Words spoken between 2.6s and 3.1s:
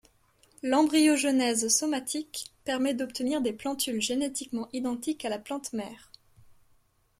permet